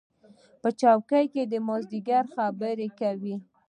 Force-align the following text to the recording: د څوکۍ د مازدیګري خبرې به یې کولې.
د 0.61 0.63
څوکۍ 0.79 1.25
د 1.51 1.53
مازدیګري 1.67 2.29
خبرې 2.35 2.75
به 2.77 2.85
یې 2.91 2.95
کولې. 2.99 3.35